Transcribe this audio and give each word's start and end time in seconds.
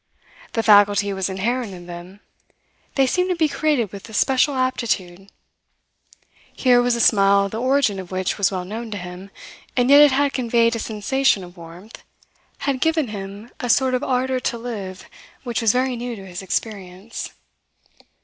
The 0.53 0.63
faculty 0.63 1.13
was 1.13 1.29
inherent 1.29 1.75
in 1.75 1.85
them; 1.85 2.21
they 2.95 3.05
seemed 3.05 3.29
to 3.29 3.35
be 3.35 3.47
created 3.47 3.91
with 3.91 4.09
a 4.09 4.13
special 4.15 4.55
aptitude. 4.55 5.31
Here 6.51 6.81
was 6.81 6.95
a 6.95 6.99
smile 6.99 7.49
the 7.49 7.61
origin 7.61 7.99
of 7.99 8.09
which 8.09 8.35
was 8.39 8.49
well 8.51 8.65
known 8.65 8.89
to 8.89 8.97
him; 8.97 9.29
and 9.77 9.91
yet 9.91 10.01
it 10.01 10.11
had 10.11 10.33
conveyed 10.33 10.75
a 10.75 10.79
sensation 10.79 11.43
of 11.43 11.55
warmth, 11.55 12.01
had 12.65 12.81
given 12.81 13.09
him 13.09 13.51
a 13.59 13.69
sort 13.69 13.93
of 13.93 14.03
ardour 14.03 14.39
to 14.39 14.57
live 14.57 15.05
which 15.43 15.61
was 15.61 15.71
very 15.71 15.95
new 15.95 16.15
to 16.15 16.25
his 16.25 16.41
experience. 16.41 17.29